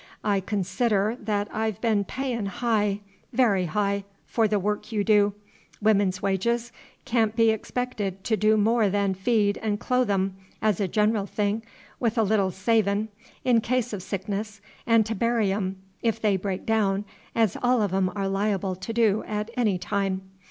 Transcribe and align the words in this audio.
I 0.23 0.39
consider 0.39 1.15
that 1.21 1.47
I've 1.53 1.79
been 1.79 2.03
payin' 2.05 2.47
high, 2.47 3.01
very 3.33 3.65
high, 3.67 4.03
for 4.25 4.47
the 4.47 4.57
work 4.57 4.91
you 4.91 5.03
do. 5.03 5.35
Women's 5.79 6.23
wages 6.23 6.71
can't 7.05 7.35
be 7.35 7.51
expected 7.51 8.23
to 8.23 8.35
do 8.35 8.57
more 8.57 8.89
than 8.89 9.13
feed 9.13 9.59
and 9.59 9.79
clothe 9.79 10.09
'em, 10.09 10.37
as 10.59 10.79
a 10.79 10.87
gineral 10.87 11.27
thing, 11.27 11.61
with 11.99 12.17
a 12.17 12.23
little 12.23 12.49
savin', 12.49 13.09
in 13.45 13.61
case 13.61 13.93
of 13.93 14.01
sickness, 14.01 14.59
and 14.87 15.05
to 15.05 15.13
bury 15.13 15.51
'em, 15.53 15.79
if 16.01 16.19
they 16.19 16.35
break 16.35 16.65
daown, 16.65 17.03
as 17.35 17.55
all 17.61 17.83
of 17.83 17.93
'em 17.93 18.11
are 18.15 18.27
liable 18.27 18.75
to 18.75 18.91
do 18.91 19.23
at 19.27 19.51
any 19.55 19.77
time. 19.77 20.23